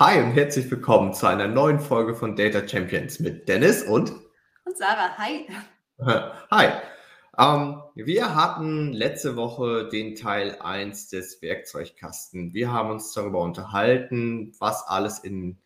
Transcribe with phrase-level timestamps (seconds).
[0.00, 4.10] Hi und herzlich willkommen zu einer neuen Folge von Data Champions mit Dennis und
[4.64, 5.10] und Sarah.
[5.18, 5.46] Hi.
[6.50, 6.68] Hi.
[7.38, 12.54] Ähm, wir hatten letzte Woche den Teil 1 des Werkzeugkasten.
[12.54, 15.58] Wir haben uns darüber unterhalten, was alles in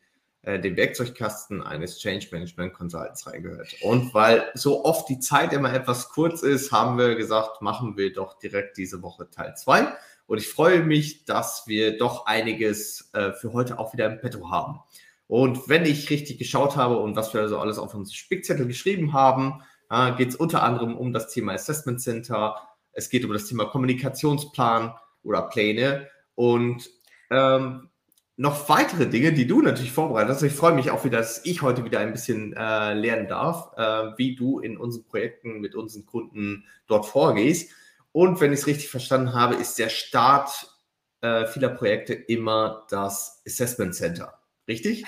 [0.42, 3.76] äh, den Werkzeugkasten eines Change Management Consultants reingehört.
[3.82, 8.12] Und weil so oft die Zeit immer etwas kurz ist, haben wir gesagt, machen wir
[8.12, 9.92] doch direkt diese Woche Teil 2.
[10.26, 14.50] Und ich freue mich, dass wir doch einiges äh, für heute auch wieder im Petto
[14.50, 14.80] haben.
[15.26, 19.12] Und wenn ich richtig geschaut habe und was wir also alles auf unseren Spickzettel geschrieben
[19.12, 22.56] haben, äh, geht es unter anderem um das Thema Assessment Center.
[22.92, 26.90] Es geht um das Thema Kommunikationsplan oder Pläne und
[27.30, 27.88] ähm,
[28.36, 30.42] noch weitere Dinge, die du natürlich vorbereitet hast.
[30.42, 34.16] Ich freue mich auch wieder, dass ich heute wieder ein bisschen äh, lernen darf, äh,
[34.18, 37.70] wie du in unseren Projekten mit unseren Kunden dort vorgehst.
[38.14, 40.72] Und wenn ich es richtig verstanden habe, ist der Start
[41.20, 44.40] äh, vieler Projekte immer das Assessment Center.
[44.68, 45.04] Richtig?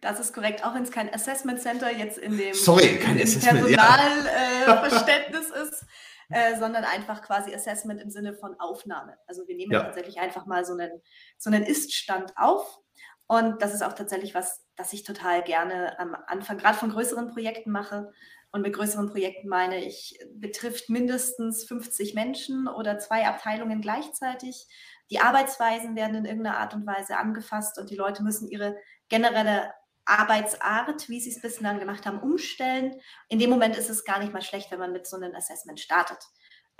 [0.00, 5.50] Das ist korrekt, auch wenn es kein Assessment Center jetzt in dem, Sorry, kein Personalverständnis
[5.50, 5.56] ja.
[5.60, 5.84] äh, ist,
[6.30, 9.18] äh, sondern einfach quasi Assessment im Sinne von Aufnahme.
[9.26, 9.82] Also wir nehmen ja.
[9.82, 11.02] tatsächlich einfach mal so einen,
[11.36, 12.78] so einen Ist-Stand auf.
[13.26, 17.28] Und das ist auch tatsächlich was, das ich total gerne am Anfang, gerade von größeren
[17.28, 18.10] Projekten mache,
[18.52, 24.66] und mit größeren Projekten meine ich, betrifft mindestens 50 Menschen oder zwei Abteilungen gleichzeitig.
[25.10, 28.76] Die Arbeitsweisen werden in irgendeiner Art und Weise angefasst und die Leute müssen ihre
[29.08, 29.72] generelle
[30.04, 32.94] Arbeitsart, wie sie es bislang gemacht haben, umstellen.
[33.28, 35.80] In dem Moment ist es gar nicht mal schlecht, wenn man mit so einem Assessment
[35.80, 36.18] startet.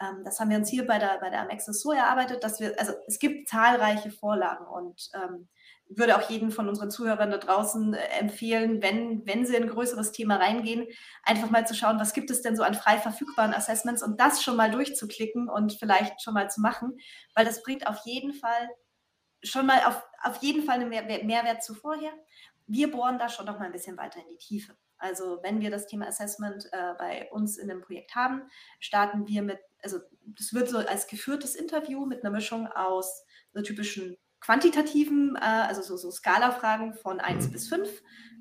[0.01, 2.79] Ähm, das haben wir uns hier bei der, bei der Amexis so erarbeitet, dass wir,
[2.79, 5.49] also es gibt zahlreiche Vorlagen und ähm,
[5.97, 9.69] würde auch jeden von unseren Zuhörern da draußen äh, empfehlen, wenn, wenn sie in ein
[9.69, 10.87] größeres Thema reingehen,
[11.23, 14.43] einfach mal zu schauen, was gibt es denn so an frei verfügbaren Assessments und das
[14.43, 16.99] schon mal durchzuklicken und vielleicht schon mal zu machen,
[17.35, 18.69] weil das bringt auf jeden Fall
[19.43, 22.13] schon mal auf, auf jeden Fall einen Mehr Mehrwert zu vorher.
[22.67, 24.77] Wir bohren da schon noch mal ein bisschen weiter in die Tiefe.
[24.99, 29.43] Also wenn wir das Thema Assessment äh, bei uns in einem Projekt haben, starten wir
[29.43, 35.37] mit, also das wird so als geführtes Interview mit einer Mischung aus einer typischen quantitativen,
[35.37, 37.53] äh, also so, so Skala-Fragen von 1 mhm.
[37.53, 37.89] bis 5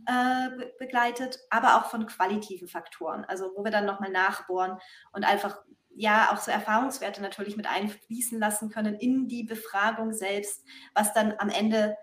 [0.08, 4.80] äh, be begleitet, aber auch von qualitativen Faktoren, also wo wir dann nochmal nachbohren
[5.14, 5.62] und einfach
[5.94, 10.64] ja auch so Erfahrungswerte natürlich mit einfließen lassen können in die Befragung selbst,
[10.94, 11.96] was dann am Ende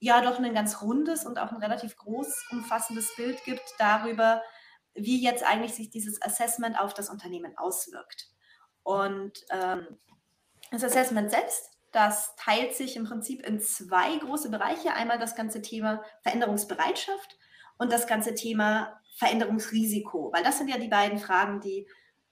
[0.00, 4.42] ja doch ein ganz rundes und auch ein relativ groß umfassendes Bild gibt darüber,
[4.94, 8.28] wie jetzt eigentlich sich dieses Assessment auf das Unternehmen auswirkt.
[8.82, 9.86] Und ähm,
[10.70, 14.94] das Assessment selbst das teilt sich im Prinzip in zwei große Bereiche.
[14.94, 17.38] Einmal das ganze Thema Veränderungsbereitschaft
[17.78, 21.86] und das ganze Thema Veränderungsrisiko, weil das sind ja die beiden Fragen, die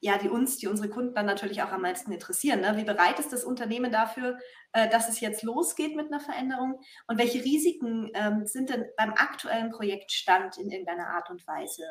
[0.04, 2.60] ja, die uns, die unsere Kunden dann natürlich auch am meisten interessieren.
[2.60, 2.76] Ne?
[2.76, 4.37] Wie bereit ist das Unternehmen dafür,
[4.75, 6.78] äh, dass es jetzt losgeht mit einer Veränderung?
[7.06, 11.84] Und welche Risiken ähm, sind denn beim aktuellen Projektstand in irgendeiner Art und Weise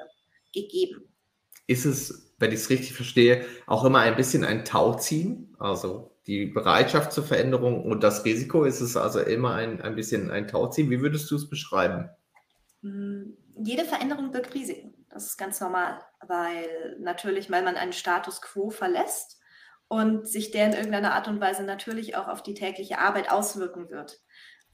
[0.54, 1.13] gegeben?
[1.68, 5.56] Ist es, wenn ich es richtig verstehe, auch immer ein bisschen ein Tauziehen?
[5.60, 10.32] Also die Bereitschaft zur Veränderung und das Risiko, ist es also immer ein, ein bisschen
[10.32, 10.90] ein Tauziehen.
[10.90, 12.10] Wie würdest du es beschreiben?
[12.82, 15.06] Hm, jede Veränderung birgt Risiken.
[15.10, 19.40] Das ist ganz normal, weil natürlich, weil man einen Status quo verlässt
[19.88, 23.90] und sich der in irgendeiner Art und Weise natürlich auch auf die tägliche Arbeit auswirken
[23.90, 24.22] wird.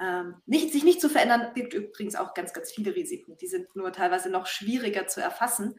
[0.01, 3.35] Ähm, nicht, sich nicht zu verändern, birgt übrigens auch ganz, ganz viele Risiken.
[3.37, 5.75] Die sind nur teilweise noch schwieriger zu erfassen.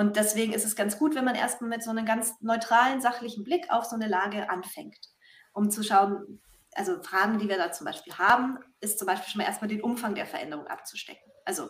[0.00, 3.44] Und deswegen ist es ganz gut, wenn man erstmal mit so einem ganz neutralen, sachlichen
[3.44, 4.98] Blick auf so eine Lage anfängt,
[5.52, 6.40] um zu schauen,
[6.72, 9.82] also Fragen, die wir da zum Beispiel haben, ist zum Beispiel schon mal erstmal den
[9.82, 11.30] Umfang der Veränderung abzustecken.
[11.44, 11.68] Also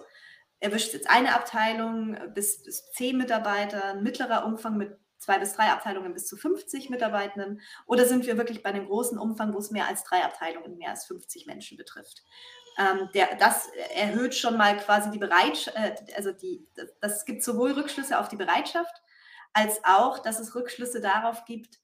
[0.60, 5.72] erwischt jetzt eine Abteilung bis, bis zehn Mitarbeiter, ein mittlerer Umfang mit zwei bis drei
[5.72, 7.60] Abteilungen bis zu 50 Mitarbeitenden?
[7.86, 10.90] Oder sind wir wirklich bei einem großen Umfang, wo es mehr als drei Abteilungen, mehr
[10.90, 12.22] als 50 Menschen betrifft?
[12.78, 16.66] Ähm, der, das erhöht schon mal quasi die Bereitschaft, äh, also die,
[17.00, 19.02] das, gibt sowohl Rückschlüsse auf die Bereitschaft,
[19.52, 21.80] als auch, dass es Rückschlüsse darauf gibt,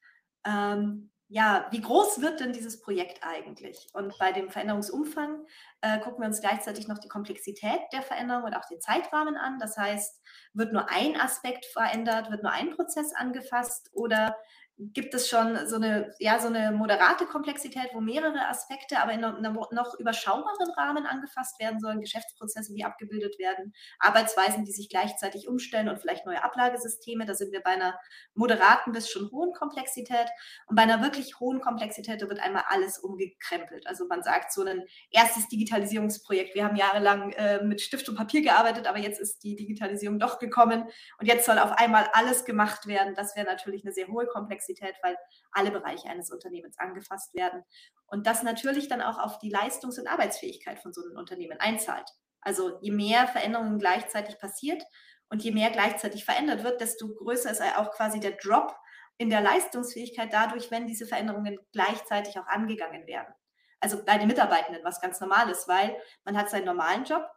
[0.47, 3.89] ähm, ja, wie groß wird denn dieses Projekt eigentlich?
[3.93, 5.45] Und bei dem Veränderungsumfang
[5.81, 9.59] äh, gucken wir uns gleichzeitig noch die Komplexität der Veränderung und auch den Zeitrahmen an.
[9.59, 10.23] Das heißt,
[10.53, 14.37] wird nur ein Aspekt verändert, wird nur ein Prozess angefasst oder
[14.79, 19.25] gibt es schon so eine, ja, so eine moderate Komplexität, wo mehrere Aspekte aber in
[19.25, 25.49] einem noch überschaubaren Rahmen angefasst werden sollen, Geschäftsprozesse, die abgebildet werden, Arbeitsweisen, die sich gleichzeitig
[25.49, 27.25] umstellen und vielleicht neue Ablagesysteme.
[27.25, 27.99] Da sind wir bei einer
[28.35, 30.29] moderaten bis schon hohen Komplexität.
[30.67, 33.87] Und bei einer wirklich hohen Komplexität, da wird einmal alles umgekrempelt.
[33.87, 36.55] Also man sagt so ein erstes Digitalisierungsprojekt.
[36.55, 40.39] Wir haben jahrelang äh, mit Stift und Papier gearbeitet, aber jetzt ist die Digitalisierung doch
[40.39, 40.85] gekommen
[41.19, 43.15] und jetzt soll auf einmal alles gemacht werden.
[43.15, 44.66] Das wäre natürlich eine sehr hohe Komplexität.
[44.67, 45.17] Komplexität, weil
[45.53, 47.63] alle Bereiche eines Unternehmens angefasst werden.
[48.07, 52.09] Und das natürlich dann auch auf die Leistungs- und Arbeitsfähigkeit von so einem Unternehmen einzahlt.
[52.41, 54.83] Also je mehr Veränderungen gleichzeitig passiert
[55.29, 58.77] und je mehr gleichzeitig verändert wird, desto größer ist auch quasi der Drop
[59.19, 63.35] in der Leistungsfähigkeit dadurch, wenn diese Veränderungen gleichzeitig auch angegangen werden.
[63.81, 67.29] Also bei den Mitarbeitenden, was ganz normal ist, weil man hat seinen normalen Job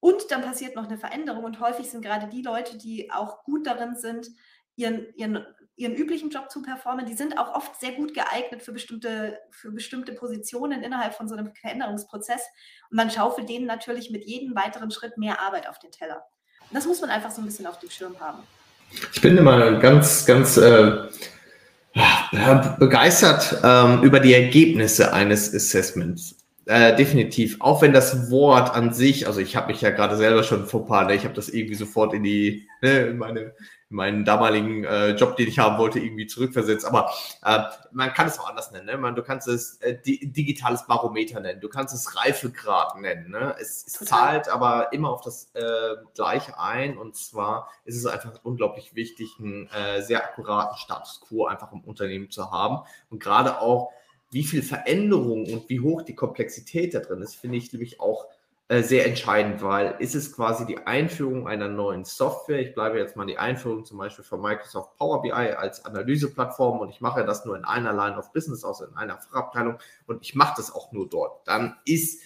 [0.00, 3.66] und dann passiert noch eine Veränderung und häufig sind gerade die Leute, die auch gut
[3.66, 4.28] darin sind,
[4.78, 5.44] ihren, ihren,
[5.78, 9.70] ihren üblichen Job zu performen, die sind auch oft sehr gut geeignet für bestimmte, für
[9.70, 12.42] bestimmte Positionen innerhalb von so einem Veränderungsprozess.
[12.90, 16.24] Und man schaufelt denen natürlich mit jedem weiteren Schritt mehr Arbeit auf den Teller.
[16.68, 18.42] Und das muss man einfach so ein bisschen auf dem Schirm haben.
[19.12, 21.08] Ich bin immer ganz, ganz äh,
[22.78, 26.36] begeistert ähm, über die Ergebnisse eines Assessments.
[26.66, 27.56] Äh, definitiv.
[27.60, 30.86] Auch wenn das Wort an sich, also ich habe mich ja gerade selber schon vor
[30.86, 33.54] paar, ne, ich habe das irgendwie sofort in die, ne, in meine
[33.90, 36.84] meinen damaligen äh, Job, den ich haben wollte, irgendwie zurückversetzt.
[36.84, 37.10] Aber
[37.42, 38.86] äh, man kann es auch anders nennen.
[38.86, 38.98] Ne?
[38.98, 43.30] Man, du kannst es äh, di digitales Barometer nennen, du kannst es Reifegrad nennen.
[43.30, 43.56] Ne?
[43.58, 46.98] Es, es zahlt aber immer auf das äh, Gleiche ein.
[46.98, 51.80] Und zwar ist es einfach unglaublich wichtig, einen äh, sehr akkuraten Status quo einfach im
[51.80, 52.86] Unternehmen zu haben.
[53.08, 53.90] Und gerade auch,
[54.30, 58.26] wie viel Veränderung und wie hoch die Komplexität da drin ist, finde ich nämlich auch
[58.68, 62.60] äh, sehr entscheidend, weil ist es quasi die Einführung einer neuen Software.
[62.60, 66.90] Ich bleibe jetzt mal die Einführung zum Beispiel von Microsoft Power BI als Analyseplattform und
[66.90, 70.34] ich mache das nur in einer Line of Business, also in einer Fachabteilung und ich
[70.34, 71.48] mache das auch nur dort.
[71.48, 72.20] Dann ist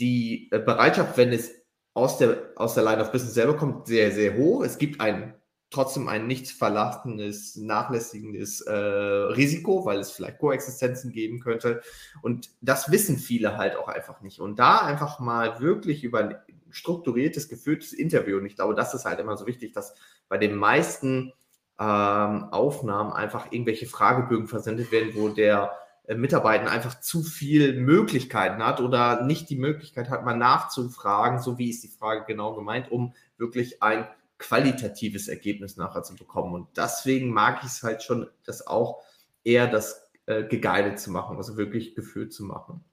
[0.00, 1.52] die äh, Bereitschaft, wenn es
[1.94, 4.64] aus der, aus der Line of Business selber kommt, sehr, sehr hoch.
[4.64, 5.34] Es gibt ein
[5.70, 11.82] trotzdem ein nicht verlassenes, nachlässigendes äh, Risiko, weil es vielleicht Koexistenzen geben könnte.
[12.22, 14.40] Und das wissen viele halt auch einfach nicht.
[14.40, 16.36] Und da einfach mal wirklich über ein
[16.70, 19.94] strukturiertes, geführtes Interview, und ich glaube, das ist halt immer so wichtig, dass
[20.28, 21.32] bei den meisten
[21.78, 25.72] ähm, Aufnahmen einfach irgendwelche Fragebögen versendet werden, wo der
[26.06, 31.58] äh, Mitarbeiter einfach zu viel Möglichkeiten hat oder nicht die Möglichkeit hat, mal nachzufragen, so
[31.58, 36.54] wie ist die Frage genau gemeint, um wirklich ein qualitatives Ergebnis nachher zu bekommen.
[36.54, 39.02] Und deswegen mag ich es halt schon, das auch
[39.44, 42.84] eher das äh, geguided zu machen, also wirklich gefühlt zu machen.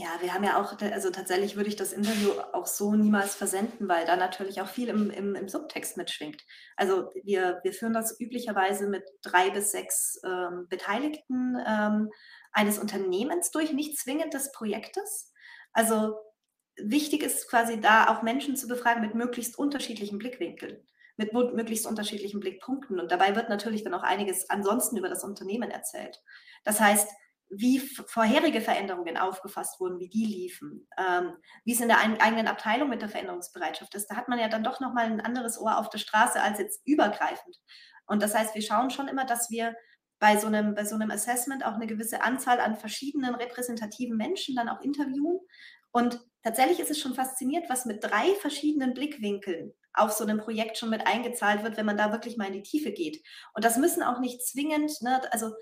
[0.00, 3.86] Ja, wir haben ja auch, also tatsächlich würde ich das Interview auch so niemals versenden,
[3.86, 6.42] weil da natürlich auch viel im, im, im Subtext mitschwingt.
[6.74, 12.08] Also wir, wir führen das üblicherweise mit drei bis sechs ähm, Beteiligten ähm,
[12.50, 15.34] eines Unternehmens durch, nicht zwingend des Projektes.
[15.74, 16.16] Also
[16.76, 20.78] wichtig ist quasi da auch Menschen zu befragen mit möglichst unterschiedlichen Blickwinkeln,
[21.16, 23.00] mit möglichst unterschiedlichen Blickpunkten.
[23.00, 26.22] Und dabei wird natürlich dann auch einiges ansonsten über das Unternehmen erzählt.
[26.64, 27.08] Das heißt,
[27.52, 31.32] wie vorherige Veränderungen aufgefasst wurden, wie die liefen, ähm,
[31.64, 34.06] wie es in der eigenen Abteilung mit der Veränderungsbereitschaft ist.
[34.06, 36.86] Da hat man ja dann doch nochmal ein anderes Ohr auf der Straße als jetzt
[36.86, 37.56] übergreifend.
[38.06, 39.74] Und das heißt, wir schauen schon immer, dass wir
[40.20, 44.54] bei so einem, bei so einem Assessment auch eine gewisse Anzahl an verschiedenen repräsentativen Menschen
[44.54, 45.40] dann auch interviewen,
[45.92, 50.78] und tatsächlich ist es schon faszinierend, was mit drei verschiedenen Blickwinkeln auf so einem Projekt
[50.78, 53.22] schon mit eingezahlt wird, wenn man da wirklich mal in die Tiefe geht.
[53.54, 55.52] Und das müssen auch nicht zwingend, ne, also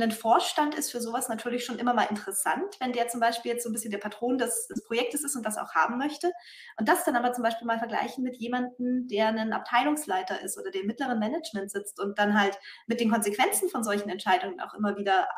[0.00, 3.62] ein Vorstand ist für sowas natürlich schon immer mal interessant, wenn der zum Beispiel jetzt
[3.62, 6.32] so ein bisschen der Patron des, des, Projektes ist und das auch haben möchte.
[6.78, 10.70] Und das dann aber zum Beispiel mal vergleichen mit jemandem, der ein Abteilungsleiter ist oder
[10.70, 14.72] der im mittleren Management sitzt und dann halt mit den Konsequenzen von solchen Entscheidungen auch
[14.72, 15.28] immer wieder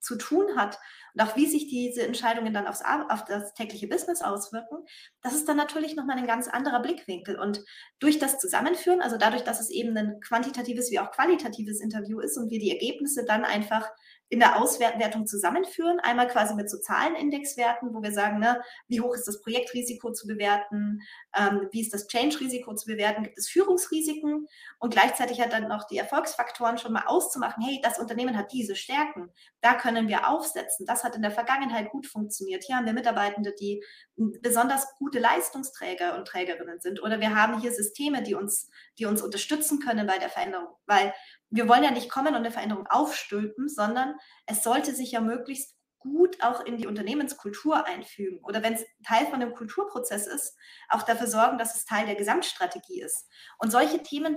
[0.00, 0.78] zu tun hat
[1.14, 4.78] und auch wie sich diese Entscheidungen dann aufs, auf das tägliche Business auswirken,
[5.22, 7.38] das ist dann natürlich nochmal ein ganz anderer Blickwinkel.
[7.38, 7.64] Und
[7.98, 12.36] durch das Zusammenführen, also dadurch, dass es eben ein quantitatives wie auch qualitatives Interview ist
[12.38, 13.88] und wir die Ergebnisse dann einfach
[14.30, 15.98] in der Auswertung zusammenführen.
[15.98, 20.28] Einmal quasi mit so Zahlenindexwerten, wo wir sagen, ne, wie hoch ist das Projektrisiko zu
[20.28, 21.02] bewerten,
[21.36, 24.46] ähm, wie ist das Change-Risiko zu bewerten, gibt es Führungsrisiken?
[24.78, 28.76] Und gleichzeitig hat dann noch die Erfolgsfaktoren schon mal auszumachen, hey, das Unternehmen hat diese
[28.76, 32.62] Stärken, da können wir aufsetzen, das hat in der Vergangenheit gut funktioniert.
[32.62, 33.82] Hier haben wir Mitarbeitende, die
[34.16, 37.02] besonders gute Leistungsträger und Trägerinnen sind.
[37.02, 41.12] Oder wir haben hier Systeme, die uns, die uns unterstützen können bei der Veränderung, weil
[41.50, 44.14] wir wollen ja nicht kommen und eine Veränderung aufstülpen, sondern
[44.46, 49.26] es sollte sich ja möglichst gut auch in die Unternehmenskultur einfügen oder wenn es Teil
[49.26, 50.56] von einem Kulturprozess ist,
[50.88, 53.28] auch dafür sorgen, dass es Teil der Gesamtstrategie ist.
[53.58, 54.36] Und solche Themen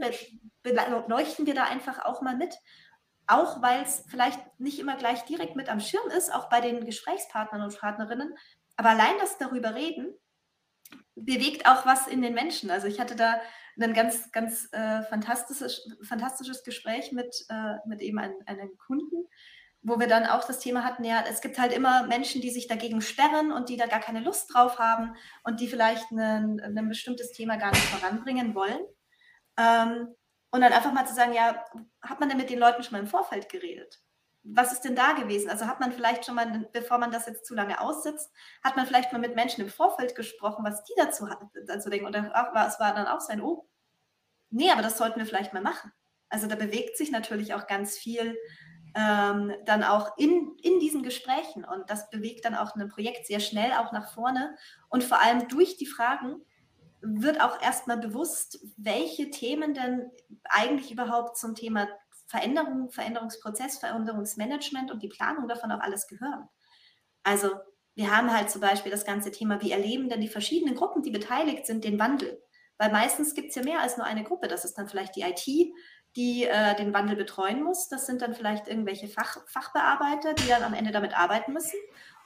[0.62, 2.54] beleuchten wir da einfach auch mal mit,
[3.28, 6.86] auch weil es vielleicht nicht immer gleich direkt mit am Schirm ist, auch bei den
[6.86, 8.36] Gesprächspartnern und Partnerinnen.
[8.76, 10.14] Aber allein das darüber reden,
[11.16, 12.70] bewegt auch was in den Menschen.
[12.72, 13.40] Also ich hatte da
[13.80, 19.28] ein ganz, ganz äh, fantastisches, fantastisches Gespräch mit, äh, mit eben ein, einem Kunden,
[19.82, 22.68] wo wir dann auch das Thema hatten, ja, es gibt halt immer Menschen, die sich
[22.68, 26.90] dagegen sperren und die da gar keine Lust drauf haben und die vielleicht ein, ein
[26.90, 28.82] bestimmtes Thema gar nicht voranbringen wollen.
[29.58, 30.16] Ähm,
[30.54, 31.66] Und dann einfach mal zu sagen, ja,
[32.02, 34.04] hat man denn mit den Leuten schon mal im Vorfeld geredet?
[34.44, 35.50] Was ist denn da gewesen?
[35.50, 38.32] Also hat man vielleicht schon mal, bevor man das jetzt zu lange aussitzt,
[38.64, 41.28] hat man vielleicht mal mit Menschen im Vorfeld gesprochen, was die dazu,
[41.66, 42.08] dazu denken.
[42.08, 43.68] Und es war dann auch sein, oh,
[44.50, 45.92] nee, aber das sollten wir vielleicht mal machen.
[46.30, 48.38] Also da bewegt sich natürlich auch ganz viel
[48.96, 51.64] ähm, dann auch in, in diesen Gesprächen.
[51.64, 54.56] Und das bewegt dann auch ein Projekt sehr schnell auch nach vorne.
[54.90, 56.42] Und vor allem durch die Fragen
[57.02, 60.12] wird auch erstmal bewusst, welche Themen denn
[60.46, 61.88] eigentlich überhaupt zum Thema
[62.34, 66.50] Veränderung, Veränderungsprozess, Veränderungsmanagement und die Planung davon auch alles gehören.
[67.22, 67.52] Also
[67.94, 71.12] wir haben halt zum Beispiel das ganze Thema, wie erleben denn die verschiedenen Gruppen, die
[71.12, 72.42] beteiligt sind, den Wandel?
[72.80, 74.48] Weil meistens gibt es ja mehr als nur eine Gruppe.
[74.48, 75.46] Das ist dann vielleicht die IT,
[76.16, 77.88] die äh, den Wandel betreuen muss.
[77.88, 81.78] Das sind dann vielleicht irgendwelche Fach, Fachbearbeiter, die dann am Ende damit arbeiten müssen.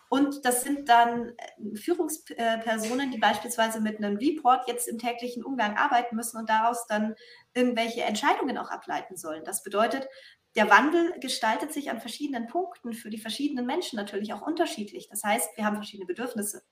[0.09, 5.75] Und das sind dann äh, Führungspersonen, die beispielsweise mit einem Report jetzt im täglichen Umgang
[5.75, 7.15] arbeiten müssen und daraus dann
[7.57, 9.43] irgendwelche Entscheidungen auch ableiten sollen.
[9.43, 10.07] Das bedeutet,
[10.55, 15.09] der Wandel gestaltet sich an verschiedenen Punkten für die verschiedenen Menschen natürlich auch unterschiedlich.
[15.09, 16.63] Das heißt, wir haben verschiedene Bedürfnisse.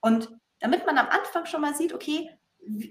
[0.00, 2.30] Und damit man am Anfang schon mal sieht, okay,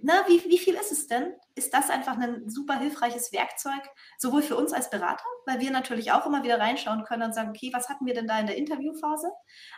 [0.03, 1.33] na, wie, wie viel ist es denn?
[1.55, 3.81] Ist das einfach ein super hilfreiches Werkzeug,
[4.19, 7.49] sowohl für uns als Berater, weil wir natürlich auch immer wieder reinschauen können und sagen,
[7.49, 9.31] okay, was hatten wir denn da in der Interviewphase?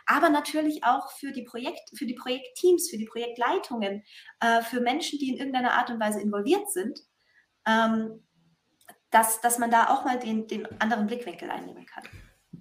[0.06, 4.02] Aber natürlich auch für die, Projekt, für die Projektteams, für die Projektleitungen,
[4.40, 7.00] äh, für Menschen, die in irgendeiner Art und Weise involviert sind,
[7.66, 8.22] ähm,
[9.10, 12.04] dass, dass man da auch mal den, den anderen Blickwinkel einnehmen kann.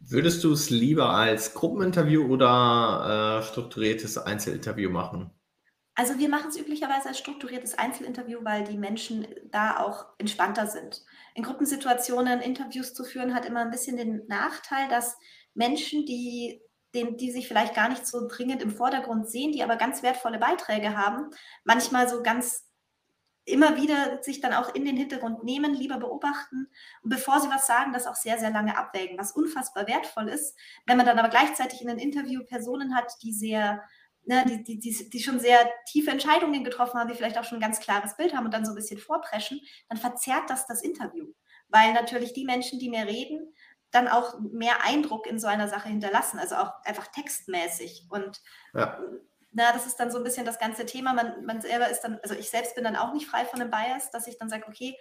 [0.07, 5.31] Würdest du es lieber als Gruppeninterview oder äh, strukturiertes Einzelinterview machen?
[5.95, 11.03] Also wir machen es üblicherweise als strukturiertes Einzelinterview, weil die Menschen da auch entspannter sind.
[11.33, 15.17] In Gruppensituationen Interviews zu führen, hat immer ein bisschen den Nachteil, dass
[15.53, 16.61] Menschen, die,
[16.93, 20.37] den, die sich vielleicht gar nicht so dringend im Vordergrund sehen, die aber ganz wertvolle
[20.37, 21.29] Beiträge haben,
[21.63, 22.65] manchmal so ganz
[23.45, 26.67] immer wieder sich dann auch in den Hintergrund nehmen, lieber beobachten
[27.03, 30.57] und bevor sie was sagen, das auch sehr, sehr lange abwägen, was unfassbar wertvoll ist.
[30.85, 33.83] Wenn man dann aber gleichzeitig in einem Interview Personen hat, die sehr
[34.25, 37.59] ne, die, die, die, die, schon sehr tiefe Entscheidungen getroffen haben, die vielleicht auch schon
[37.59, 40.81] ein ganz klares Bild haben und dann so ein bisschen vorpreschen, dann verzerrt das das
[40.81, 41.27] Interview.
[41.69, 43.53] Weil natürlich die Menschen, die mehr reden,
[43.91, 48.07] dann auch mehr Eindruck in so einer Sache hinterlassen, also auch einfach textmäßig.
[48.09, 48.41] Und
[48.73, 48.99] ja.
[49.55, 51.13] Na, das ist dann so ein bisschen das ganze Thema.
[51.13, 53.71] Man, man selber ist dann, also ich selbst bin dann auch nicht frei von einem
[53.71, 54.97] Bias, dass ich dann sage, okay,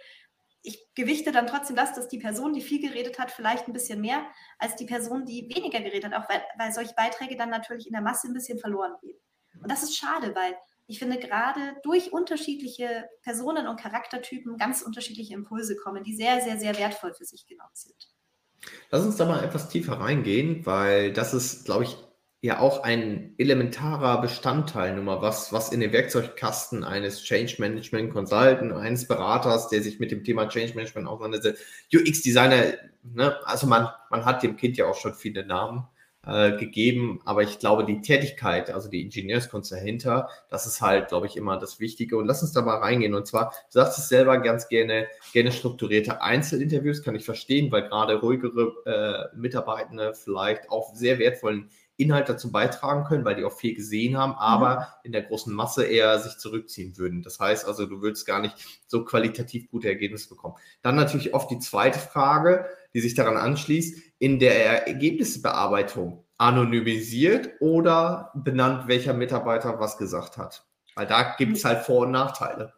[0.61, 3.99] ich gewichte dann trotzdem das, dass die Person, die viel geredet hat, vielleicht ein bisschen
[3.99, 4.25] mehr
[4.57, 7.91] als die Person, die weniger geredet hat, auch weil, weil solche Beiträge dann natürlich in
[7.91, 9.19] der Masse ein bisschen verloren gehen.
[9.61, 10.55] Und das ist schade, weil
[10.87, 16.57] ich finde, gerade durch unterschiedliche Personen und Charaktertypen ganz unterschiedliche Impulse kommen, die sehr, sehr,
[16.57, 17.95] sehr wertvoll für sich genommen sind.
[18.89, 21.97] Lass uns da mal etwas tiefer reingehen, weil das ist, glaube ich,
[22.45, 28.71] ja auch ein elementarer Bestandteil, Nummer was, was in den Werkzeugkasten eines Change Management Consultant,
[28.71, 33.35] eines Beraters, der sich mit dem Thema Change Management auseinandersetzt, UX-Designer, ne?
[33.45, 35.87] also man, man hat dem Kind ja auch schon viele Namen
[36.27, 41.25] äh, gegeben, aber ich glaube, die Tätigkeit, also die Ingenieurskunst dahinter, das ist halt, glaube
[41.25, 42.17] ich, immer das Wichtige.
[42.17, 43.13] Und lass uns da mal reingehen.
[43.13, 47.87] Und zwar, du sagst es selber ganz gerne, gerne strukturierte Einzelinterviews, kann ich verstehen, weil
[47.87, 48.73] gerade ruhigere
[49.33, 54.17] äh, Mitarbeitende vielleicht auch sehr wertvollen Inhalt dazu beitragen können, weil die auch viel gesehen
[54.17, 54.85] haben, aber mhm.
[55.03, 57.21] in der großen Masse eher sich zurückziehen würden.
[57.21, 58.55] Das heißt also, du würdest gar nicht
[58.87, 60.55] so qualitativ gute Ergebnisse bekommen.
[60.81, 68.31] Dann natürlich oft die zweite Frage, die sich daran anschließt, in der Ergebnisbearbeitung anonymisiert oder
[68.33, 70.65] benannt, welcher Mitarbeiter was gesagt hat.
[70.95, 72.73] Weil da gibt es halt Vor- und Nachteile.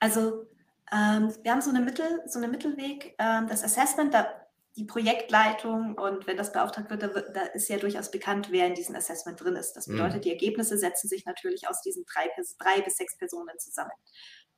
[0.00, 0.46] Also
[0.92, 3.14] ähm, wir haben so eine Mittel, so einen Mittelweg.
[3.18, 4.26] Ähm, das Assessment, da
[4.76, 8.96] die Projektleitung und wenn das beauftragt wird, da, ist ja durchaus bekannt, wer in diesem
[8.96, 9.74] Assessment drin ist.
[9.74, 10.20] Das bedeutet, mhm.
[10.22, 12.28] die Ergebnisse setzen sich natürlich aus diesen drei,
[12.58, 13.92] drei bis sechs Personen zusammen.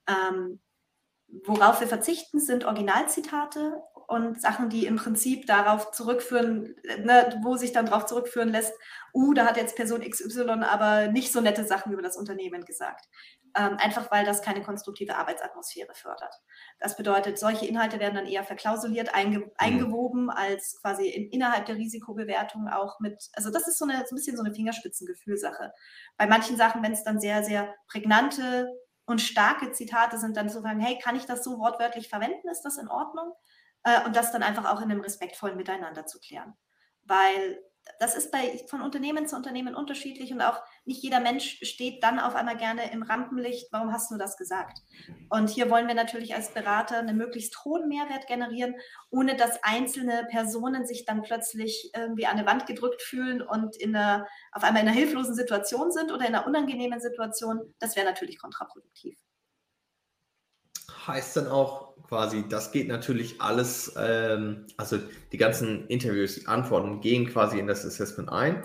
[0.09, 0.61] Ähm,
[1.45, 7.73] worauf wir verzichten, sind Originalzitate und Sachen, die im Prinzip darauf zurückführen, ne, wo sich
[7.73, 8.73] dann darauf zurückführen lässt,
[9.15, 13.07] uh, da hat jetzt Person XY aber nicht so nette Sachen über das Unternehmen gesagt.
[13.57, 16.35] Ähm, einfach weil das keine konstruktive Arbeitsatmosphäre fördert.
[16.79, 19.51] Das bedeutet, solche Inhalte werden dann eher verklausuliert, einge mhm.
[19.57, 24.15] eingewoben, als quasi in, innerhalb der Risikobewertung auch mit, also das ist so, eine, so
[24.15, 25.73] ein bisschen so eine Fingerspitzengefühlsache.
[26.19, 28.69] Bei manchen Sachen, wenn es dann sehr, sehr prägnante
[29.07, 32.49] und starke Zitate sind, dann zu sagen, hey, kann ich das so wortwörtlich verwenden?
[32.49, 33.33] Ist das in Ordnung?
[33.87, 36.55] Äh, und das dann einfach auch in einem respektvollen Miteinander zu klären.
[37.05, 37.59] Weil
[38.01, 42.19] das ist bei, von Unternehmen zu Unternehmen unterschiedlich und auch nicht jeder Mensch steht dann
[42.19, 43.69] auf einmal gerne im Rampenlicht.
[43.71, 44.79] Warum hast du das gesagt?
[45.31, 48.75] Und hier wollen wir natürlich als Berater einen möglichst hohen Mehrwert generieren,
[49.09, 53.95] ohne dass einzelne Personen sich dann plötzlich irgendwie an eine Wand gedrückt fühlen und in
[53.95, 57.73] einer, auf einmal in einer hilflosen Situation sind oder in einer unangenehmen Situation.
[57.79, 59.17] Das wäre natürlich kontraproduktiv.
[61.07, 64.99] Heißt dann auch quasi, das geht natürlich alles, ähm, also
[65.33, 68.63] die ganzen Interviews, die Antworten gehen quasi in das Assessment ein.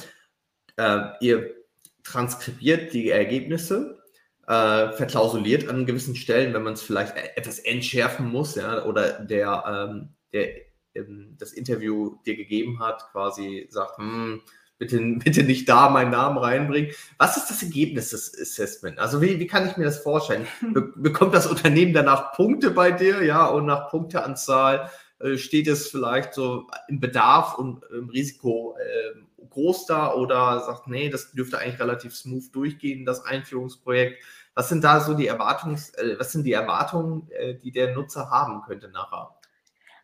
[0.78, 1.56] Äh, ihr
[2.04, 4.02] transkribiert die Ergebnisse,
[4.48, 9.24] äh, verklausuliert an gewissen Stellen, wenn man es vielleicht e-, etwas entschärfen muss, ja, oder
[9.24, 10.50] der, ähm, der
[10.96, 14.42] ähm, das Interview dir gegeben hat, quasi sagt, hm,
[14.82, 16.92] bitte, bitte nicht da meinen Namen reinbringen.
[17.20, 18.98] Was ist das Ergebnis des Assessment?
[18.98, 20.48] Also wie, wie kann ich mir das vorstellen?
[20.74, 25.88] Be bekommt das Unternehmen danach Punkte bei dir, ja, und nach Punkteanzahl äh, steht es
[25.88, 31.60] vielleicht so im Bedarf und im Risiko äh, groß da oder sagt, nee, das dürfte
[31.60, 34.24] eigentlich relativ smooth durchgehen, das Einführungsprojekt.
[34.56, 38.32] Was sind da so die Erwartungs, äh, was sind die Erwartungen, äh, die der Nutzer
[38.32, 39.36] haben könnte nachher?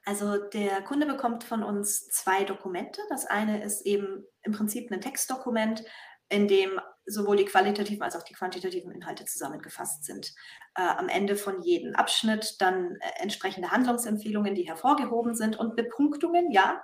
[0.08, 3.02] Also der Kunde bekommt von uns zwei Dokumente.
[3.10, 5.84] Das eine ist eben im Prinzip ein Textdokument,
[6.30, 10.34] in dem sowohl die qualitativen als auch die quantitativen Inhalte zusammengefasst sind.
[10.76, 16.52] Äh, am Ende von jedem Abschnitt dann äh, entsprechende Handlungsempfehlungen, die hervorgehoben sind und Bepunktungen,
[16.52, 16.82] ja,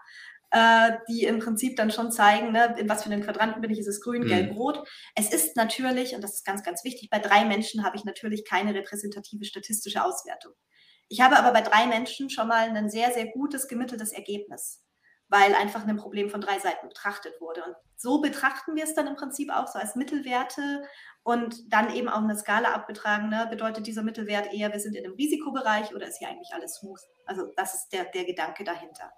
[0.52, 3.80] äh, die im Prinzip dann schon zeigen, ne, in was für einen Quadranten bin ich,
[3.80, 4.28] ist es grün, mhm.
[4.28, 4.86] gelb, rot.
[5.16, 8.44] Es ist natürlich, und das ist ganz, ganz wichtig, bei drei Menschen habe ich natürlich
[8.44, 10.52] keine repräsentative statistische Auswertung.
[11.14, 14.84] Ich habe aber bei drei Menschen schon mal ein sehr, sehr gutes gemitteltes Ergebnis,
[15.28, 17.64] weil einfach ein Problem von drei Seiten betrachtet wurde.
[17.64, 20.82] Und so betrachten wir es dann im Prinzip auch so als Mittelwerte
[21.22, 23.30] und dann eben auch eine Skala abbetragen.
[23.30, 23.46] Ne?
[23.48, 27.02] Bedeutet dieser Mittelwert eher, wir sind in einem Risikobereich oder ist hier eigentlich alles smooth?
[27.28, 29.12] Also das ist der, der Gedanke dahinter.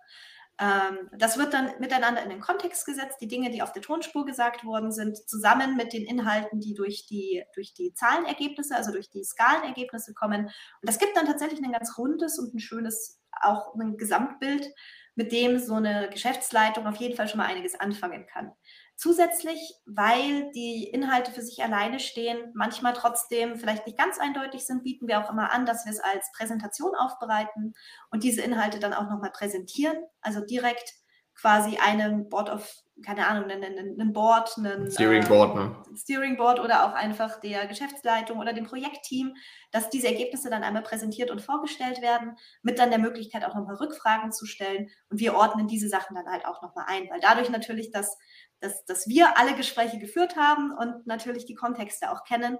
[0.59, 4.25] Ähm, das wird dann miteinander in den Kontext gesetzt, die Dinge, die auf der Tonspur
[4.25, 9.09] gesagt worden sind, zusammen mit den Inhalten, die durch die, durch die Zahlenergebnisse, also durch
[9.09, 10.45] die Skalenergebnisse kommen.
[10.45, 14.73] Und das gibt dann tatsächlich ein ganz rundes und ein schönes, auch ein Gesamtbild,
[15.15, 18.51] mit dem so eine Geschäftsleitung auf jeden Fall schon mal einiges anfangen kann.
[18.97, 24.83] Zusätzlich, weil die Inhalte für sich alleine stehen, manchmal trotzdem vielleicht nicht ganz eindeutig sind,
[24.83, 27.73] bieten wir auch immer an, dass wir es als Präsentation aufbereiten
[28.09, 30.93] und diese Inhalte dann auch nochmal präsentieren, also direkt
[31.35, 32.73] quasi einem Board of,
[33.03, 35.75] keine Ahnung, einen, einen Board, einen Steering Board, ne?
[35.91, 39.35] Äh, Steering Board oder auch einfach der Geschäftsleitung oder dem Projektteam,
[39.71, 43.75] dass diese Ergebnisse dann einmal präsentiert und vorgestellt werden, mit dann der Möglichkeit auch nochmal
[43.75, 47.49] Rückfragen zu stellen und wir ordnen diese Sachen dann halt auch nochmal ein, weil dadurch
[47.49, 48.17] natürlich das
[48.59, 52.57] dass, dass wir alle Gespräche geführt haben und natürlich die Kontexte auch kennen,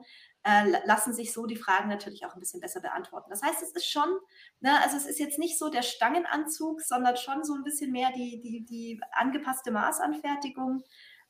[0.86, 3.32] lassen sich so die Fragen natürlich auch ein bisschen besser beantworten.
[3.32, 4.10] Das heißt, es ist schon,
[4.60, 8.12] ne, also es ist jetzt nicht so der Stangenanzug, sondern schon so ein bisschen mehr
[8.12, 10.84] die, die, die angepasste Maßanfertigung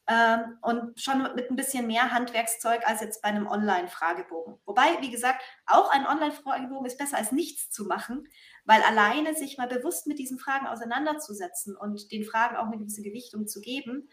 [0.08, 4.60] ähm, und schon mit ein bisschen mehr Handwerkszeug als jetzt bei einem Online-Fragebogen.
[4.66, 8.28] Wobei, wie gesagt, auch ein Online-Fragebogen ist besser als nichts zu machen,
[8.66, 13.02] weil alleine sich mal bewusst mit diesen Fragen auseinanderzusetzen und den Fragen auch eine gewisse
[13.02, 14.10] Gewichtung zu geben,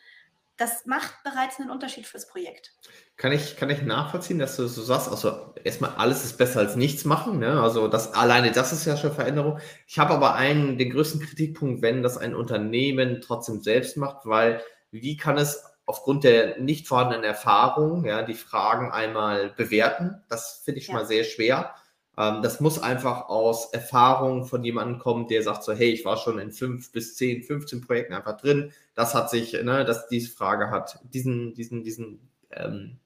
[0.62, 2.70] das macht bereits einen Unterschied fürs Projekt.
[3.16, 6.76] Kann ich, kann ich nachvollziehen, dass du so sagst, also erstmal alles ist besser als
[6.76, 7.60] nichts machen, ne?
[7.60, 9.58] also das alleine das ist ja schon Veränderung.
[9.88, 14.62] Ich habe aber einen, den größten Kritikpunkt, wenn das ein Unternehmen trotzdem selbst macht, weil
[14.92, 20.22] wie kann es aufgrund der nicht vorhandenen Erfahrung ja, die Fragen einmal bewerten?
[20.28, 21.00] Das finde ich schon ja.
[21.00, 21.74] mal sehr schwer.
[22.18, 26.16] Ähm, das muss einfach aus Erfahrung von jemandem kommen, der sagt so, hey, ich war
[26.16, 28.72] schon in fünf bis zehn, 15 Projekten einfach drin.
[28.94, 32.20] Das hat sich, ne, dass diese Frage hat diesen, diesen, diesen
[32.50, 32.98] ähm,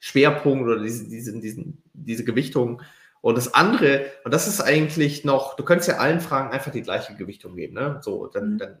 [0.00, 2.82] Schwerpunkt oder diese, diesen, diesen, diese Gewichtung.
[3.20, 6.82] Und das andere, und das ist eigentlich noch, du könntest ja allen Fragen einfach die
[6.82, 8.00] gleiche Gewichtung geben, ne?
[8.02, 8.58] So, dann, mhm.
[8.58, 8.78] dann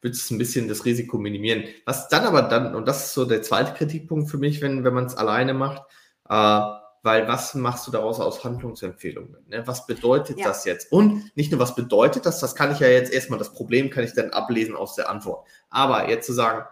[0.00, 1.64] wird es ein bisschen das Risiko minimieren.
[1.84, 4.92] Was dann aber dann, und das ist so der zweite Kritikpunkt für mich, wenn, wenn
[4.92, 5.82] man es alleine macht,
[6.28, 6.60] äh,
[7.04, 9.36] weil was machst du daraus aus Handlungsempfehlungen?
[9.48, 9.62] Ne?
[9.66, 10.46] Was bedeutet ja.
[10.46, 10.90] das jetzt?
[10.90, 14.04] Und nicht nur, was bedeutet das, das kann ich ja jetzt erstmal, das Problem kann
[14.04, 15.46] ich dann ablesen aus der Antwort.
[15.68, 16.64] Aber jetzt zu sagen,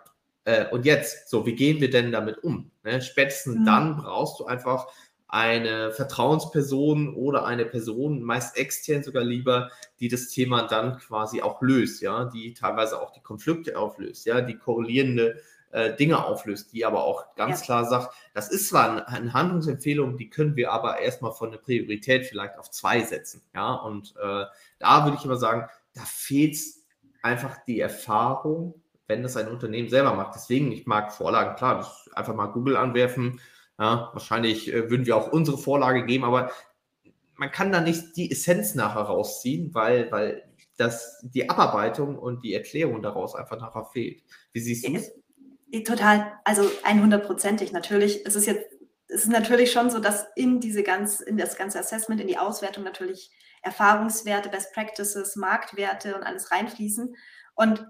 [0.45, 2.71] äh, und jetzt, so, wie gehen wir denn damit um?
[2.83, 3.03] Ne?
[3.03, 3.67] Spätestens mhm.
[3.67, 4.87] dann brauchst du einfach
[5.29, 11.61] eine Vertrauensperson oder eine Person, meist extern sogar lieber, die das Thema dann quasi auch
[11.61, 15.41] löst, ja, die teilweise auch die Konflikte auflöst, ja, die korrelierende
[15.73, 17.65] äh, Dinge auflöst, die aber auch ganz ja.
[17.65, 22.27] klar sagt, das ist zwar eine, Handlungsempfehlung, die können wir aber erstmal von der Priorität
[22.27, 23.43] vielleicht auf zwei setzen.
[23.55, 24.45] Ja, und äh,
[24.79, 26.59] da würde ich immer sagen, da fehlt
[27.23, 30.35] einfach die Erfahrung, wenn das ein Unternehmen selber macht.
[30.35, 33.41] Deswegen, ich mag Vorlagen, klar, das einfach mal Google anwerfen.
[33.79, 36.51] Ja, wahrscheinlich äh, würden wir auch unsere Vorlage geben, aber
[37.37, 40.45] man kann da nicht die Essenz nachher rausziehen, weil, weil
[40.77, 44.23] das, die Abarbeitung und die Erklärung daraus einfach nachher fehlt.
[44.53, 45.13] Wie siehst du es?
[45.85, 48.27] Total, also 100%ig natürlich.
[48.27, 48.67] Es ist jetzt,
[49.09, 52.39] es ist natürlich schon so, dass in diese ganz, in das ganze Assessment, in die
[52.39, 53.31] Auswertung natürlich
[53.63, 57.17] Erfahrungswerte, Best Practices, Marktwerte und alles reinfließen.
[57.55, 57.87] Und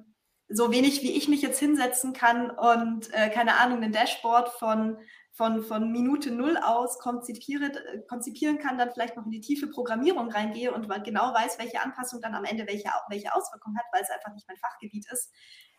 [0.49, 4.99] so wenig wie ich mich jetzt hinsetzen kann und äh, keine Ahnung, ein Dashboard von
[5.35, 7.73] von, von Minute Null aus konzipiere,
[8.07, 12.21] konzipieren kann, dann vielleicht noch in die tiefe Programmierung reingehe und genau weiß, welche Anpassung
[12.21, 15.33] dann am Ende welche, welche Auswirkung hat, weil es einfach nicht mein Fachgebiet ist.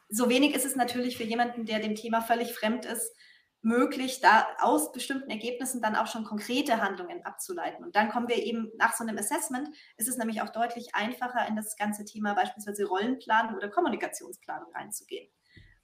[0.09, 3.13] So wenig ist es natürlich für jemanden, der dem Thema völlig fremd ist,
[3.63, 7.83] möglich, da aus bestimmten Ergebnissen dann auch schon konkrete Handlungen abzuleiten.
[7.83, 11.47] Und dann kommen wir eben nach so einem Assessment, ist es nämlich auch deutlich einfacher,
[11.47, 15.31] in das ganze Thema beispielsweise Rollenplanung oder Kommunikationsplanung reinzugehen.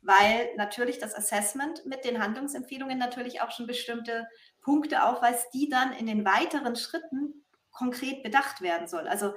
[0.02, 4.28] Weil natürlich das Assessment mit den Handlungsempfehlungen natürlich auch schon bestimmte
[4.62, 9.08] Punkte aufweist, die dann in den weiteren Schritten konkret bedacht werden soll.
[9.08, 9.36] Also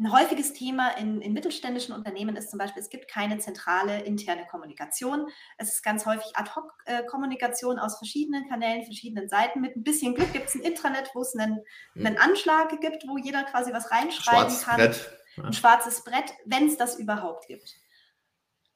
[0.00, 4.46] ein häufiges Thema in, in, mittelständischen Unternehmen ist zum Beispiel, es gibt keine zentrale interne
[4.46, 5.26] Kommunikation.
[5.58, 9.60] Es ist ganz häufig Ad-Hoc-Kommunikation aus verschiedenen Kanälen, verschiedenen Seiten.
[9.60, 11.60] Mit ein bisschen Glück gibt es ein Intranet, wo es einen,
[11.92, 12.06] hm.
[12.06, 14.76] einen Anschlag gibt, wo jeder quasi was reinschreiben Schwarz kann.
[14.76, 15.18] Brett.
[15.36, 17.76] Ein schwarzes Brett, wenn es das überhaupt gibt.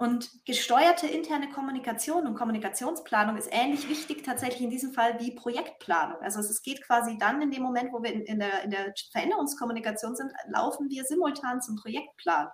[0.04, 6.20] Und gesteuerte interne Kommunikation und Kommunikationsplanung ist ähnlich wichtig tatsächlich in diesem Fall wie Projektplanung.
[6.20, 8.92] Also es geht quasi dann in dem Moment, wo wir in, in, der, in der
[9.12, 12.48] Veränderungskommunikation sind, laufen wir simultan zum Projektplan.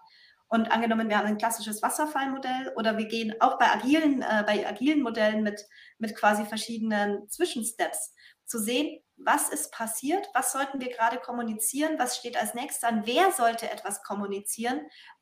[0.46, 4.64] Und angenommen, wir haben ein klassisches Wasserfallmodell oder wir gehen auch bei agilen, äh, bei
[4.68, 5.60] agilen Modellen mit,
[5.98, 8.14] mit quasi verschiedenen Zwischensteps
[8.46, 13.02] zu sehen, was ist passiert, was sollten wir gerade kommunizieren, was steht als nächstes an,
[13.06, 14.80] wer sollte etwas kommunizieren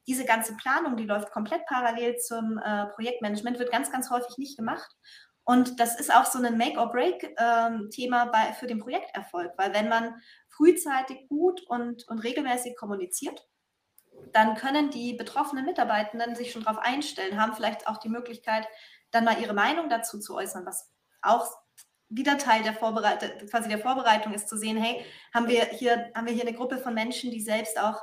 [0.08, 4.56] diese ganze Planung, die läuft komplett parallel zum äh, Projektmanagement, wird ganz, ganz häufig nicht
[4.56, 4.90] gemacht.
[5.44, 10.14] Und das ist auch so ein Make-or-Break-Thema ähm, für den Projekterfolg, weil wenn man
[10.48, 13.46] frühzeitig gut und, und regelmäßig kommuniziert,
[14.32, 18.66] dann können die betroffenen Mitarbeitenden sich schon darauf einstellen, haben vielleicht auch die Möglichkeit,
[19.10, 20.90] dann mal ihre Meinung dazu zu äußern, was
[21.22, 21.50] auch
[22.08, 26.26] wieder Teil der, Vorbereitung, quasi der Vorbereitung ist, zu sehen, hey, haben wir hier, haben
[26.26, 28.02] wir hier eine Gruppe von Menschen, die selbst auch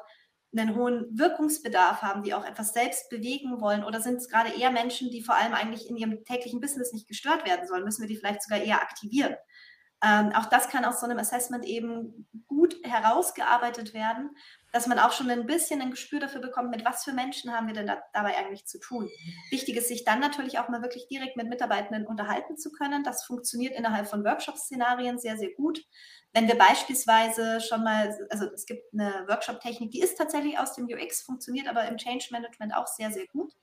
[0.58, 3.84] einen hohen Wirkungsbedarf haben, die auch etwas selbst bewegen wollen?
[3.84, 7.08] Oder sind es gerade eher Menschen, die vor allem eigentlich in ihrem täglichen Business nicht
[7.08, 7.84] gestört werden sollen?
[7.84, 9.36] Müssen wir die vielleicht sogar eher aktivieren?
[10.06, 14.36] Ähm, auch das kann aus so einem Assessment eben gut herausgearbeitet werden,
[14.72, 17.68] dass man auch schon ein bisschen ein Gespür dafür bekommt, mit was für Menschen haben
[17.68, 19.10] wir denn da, dabei eigentlich zu tun.
[19.50, 23.04] Wichtig ist, sich dann natürlich auch mal wirklich direkt mit Mitarbeitenden unterhalten zu können.
[23.04, 25.82] Das funktioniert innerhalb von Workshop-Szenarien sehr, sehr gut.
[26.34, 30.86] Wenn wir beispielsweise schon mal, also es gibt eine Workshop-Technik, die ist tatsächlich aus dem
[30.86, 33.54] UX, funktioniert aber im Change Management auch sehr, sehr gut.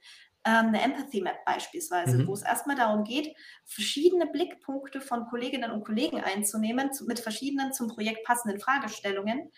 [0.44, 2.26] Ähm, eine Empathy Map beispielsweise, mhm.
[2.26, 7.88] wo es erstmal darum geht, verschiedene Blickpunkte von Kolleginnen und Kollegen einzunehmen, mit verschiedenen zum
[7.88, 9.52] Projekt passenden Fragestellungen.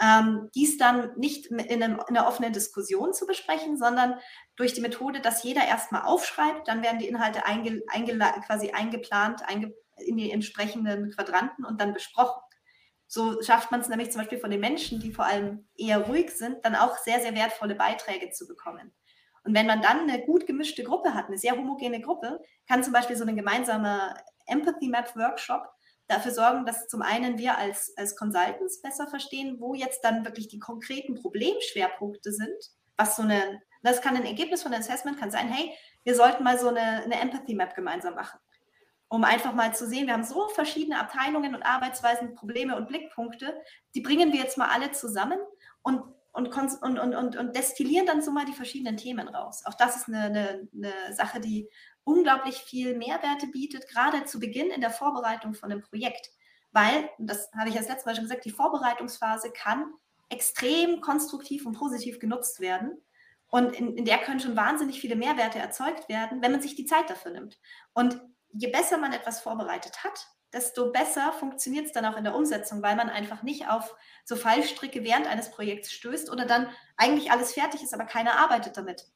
[0.00, 4.14] Ähm, dies dann nicht in, einem, in, einer offenen Diskussion zu besprechen, sondern
[4.54, 9.42] durch die Methode, dass jeder erstmal aufschreibt, dann werden die Inhalte einge, einge, quasi eingeplant
[9.48, 12.40] einge, in die entsprechenden Quadranten und dann besprochen.
[13.08, 16.30] So schafft man es nämlich zum Beispiel von den Menschen, die vor allem eher ruhig
[16.30, 18.92] sind, dann auch sehr, sehr wertvolle Beiträge zu bekommen.
[19.48, 22.92] Und wenn man dann eine gut gemischte Gruppe hat, eine sehr homogene Gruppe, kann zum
[22.92, 25.66] Beispiel so ein gemeinsamer Empathy Map Workshop
[26.06, 30.48] dafür sorgen, dass zum einen wir als, als Consultants besser verstehen, wo jetzt dann wirklich
[30.48, 32.58] die konkreten Problemschwerpunkte sind,
[32.98, 35.72] was so eine, das kann ein Ergebnis von einem Assessment kann sein, hey,
[36.04, 38.38] wir sollten mal so eine, eine Empathy Map gemeinsam machen.
[39.08, 43.58] Um einfach mal zu sehen, wir haben so verschiedene Abteilungen und Arbeitsweisen, Probleme und Blickpunkte,
[43.94, 45.38] die bringen wir jetzt mal alle zusammen
[45.80, 46.02] und,
[46.38, 49.62] und, und, und, und, destillieren dann so mal die verschiedenen Themen raus.
[49.64, 51.68] Auch das ist eine, eine, eine Sache, die
[52.04, 56.30] unglaublich viel Mehrwerte bietet, gerade zu Beginn in der Vorbereitung von einem Projekt.
[56.70, 59.92] Weil, das habe ich als letztes Mal schon gesagt, die Vorbereitungsphase kann
[60.28, 63.02] extrem konstruktiv und positiv genutzt werden.
[63.48, 66.84] Und in, in, der können schon wahnsinnig viele Mehrwerte erzeugt werden, wenn man sich die
[66.84, 67.58] Zeit dafür nimmt.
[67.94, 68.20] Und
[68.52, 72.82] je besser man etwas vorbereitet hat, desto besser funktioniert es dann auch in der Umsetzung,
[72.82, 77.52] weil man einfach nicht auf so Fallstricke während eines Projekts stößt oder dann eigentlich alles
[77.52, 79.06] fertig ist, aber keiner arbeitet damit.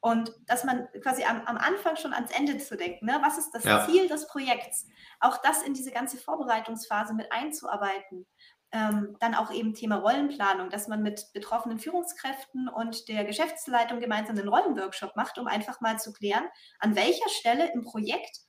[0.00, 3.18] Und dass man quasi am, am Anfang schon ans Ende zu denken, ne?
[3.22, 3.86] was ist das ja.
[3.86, 4.86] Ziel des Projekts,
[5.20, 8.26] auch das in diese ganze Vorbereitungsphase mit einzuarbeiten.
[8.72, 14.36] Ähm, dann auch eben Thema Rollenplanung, dass man mit betroffenen Führungskräften und der Geschäftsleitung gemeinsam
[14.36, 16.44] einen Rollenworkshop macht, um einfach mal zu klären,
[16.78, 18.45] an welcher Stelle im Projekt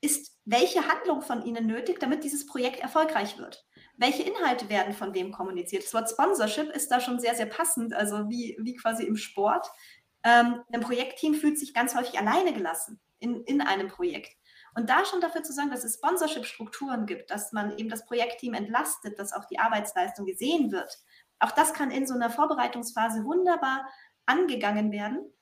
[0.00, 3.66] ist welche Handlung von Ihnen nötig, damit dieses Projekt erfolgreich wird?
[3.96, 5.84] Welche Inhalte werden von wem kommuniziert?
[5.84, 9.66] Das Wort Sponsorship ist da schon sehr, sehr passend, also wie, wie quasi im Sport.
[10.22, 14.36] Ähm, ein Projektteam fühlt sich ganz häufig alleine gelassen in, in einem Projekt.
[14.74, 18.54] Und da schon dafür zu sorgen, dass es Sponsorship-Strukturen gibt, dass man eben das Projektteam
[18.54, 20.98] entlastet, dass auch die Arbeitsleistung gesehen wird.
[21.40, 23.88] Auch das kann in so einer Vorbereitungsphase wunderbar
[24.26, 25.32] angegangen werden,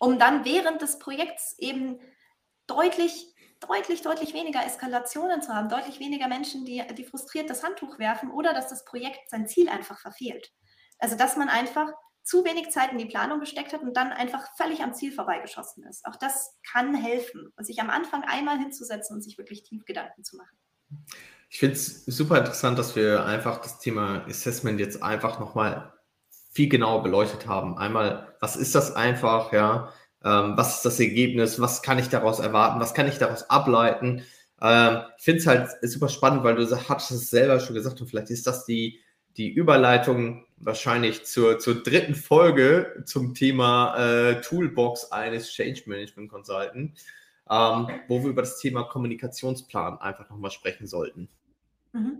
[0.00, 2.00] um dann während des Projekts eben
[2.66, 7.98] deutlich deutlich, deutlich weniger Eskalationen zu haben, deutlich weniger Menschen, die, die frustriert das Handtuch
[7.98, 10.52] werfen oder dass das Projekt sein Ziel einfach verfehlt.
[10.98, 11.92] Also dass man einfach
[12.28, 15.84] zu wenig Zeit in die Planung gesteckt hat und dann einfach völlig am Ziel vorbeigeschossen
[15.84, 16.04] ist.
[16.04, 20.24] Auch das kann helfen, und sich am Anfang einmal hinzusetzen und sich wirklich tief Gedanken
[20.24, 20.58] zu machen.
[21.48, 25.94] Ich finde es super interessant, dass wir einfach das Thema Assessment jetzt einfach nochmal
[26.52, 27.78] viel genauer beleuchtet haben.
[27.78, 29.90] Einmal, was ist das einfach, ja?
[30.28, 31.60] Ähm, was ist das Ergebnis?
[31.60, 32.80] Was kann ich daraus erwarten?
[32.80, 34.24] Was kann ich daraus ableiten?
[34.60, 38.08] Ähm, ich finde es halt super spannend, weil du hattest es selber schon gesagt und
[38.08, 39.00] vielleicht ist das die,
[39.36, 46.98] die Überleitung wahrscheinlich zur, zur dritten Folge zum Thema äh, Toolbox eines Change Management Consultant,
[47.48, 51.28] ähm, wo wir über das Thema Kommunikationsplan einfach nochmal sprechen sollten.
[51.92, 52.18] Mhm.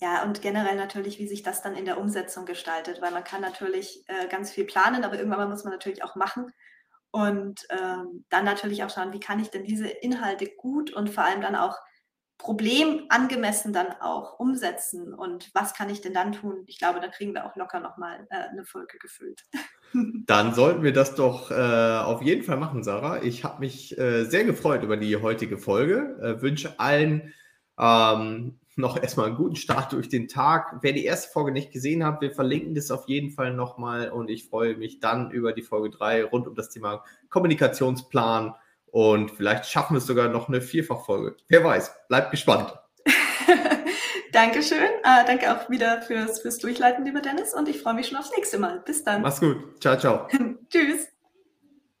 [0.00, 3.42] Ja, und generell natürlich, wie sich das dann in der Umsetzung gestaltet, weil man kann
[3.42, 6.50] natürlich äh, ganz viel planen, aber irgendwann muss man natürlich auch machen.
[7.12, 11.24] Und ähm, dann natürlich auch schauen, wie kann ich denn diese Inhalte gut und vor
[11.24, 11.76] allem dann auch
[12.40, 16.64] problemangemessen dann auch umsetzen und was kann ich denn dann tun?
[16.66, 19.42] Ich glaube, da kriegen wir auch locker nochmal äh, eine Folge gefüllt.
[20.26, 23.22] Dann sollten wir das doch äh, auf jeden Fall machen, Sarah.
[23.24, 26.16] Ich habe mich äh, sehr gefreut über die heutige Folge.
[26.22, 27.34] Äh, wünsche allen
[27.76, 30.78] ähm, noch erstmal einen guten Start durch den Tag.
[30.82, 34.30] Wer die erste Folge nicht gesehen hat, wir verlinken das auf jeden Fall nochmal und
[34.30, 38.54] ich freue mich dann über die Folge 3 rund um das Thema Kommunikationsplan
[38.86, 41.36] und vielleicht schaffen wir es sogar noch eine Vierfachfolge.
[41.48, 42.74] Wer weiß, bleibt gespannt.
[44.32, 44.78] Dankeschön.
[44.78, 47.54] Äh, danke auch wieder fürs, fürs Durchleiten, lieber Dennis.
[47.54, 48.80] Und ich freue mich schon aufs nächste Mal.
[48.80, 49.22] Bis dann.
[49.22, 49.80] Mach's gut.
[49.80, 50.28] Ciao, ciao.
[50.70, 51.08] Tschüss.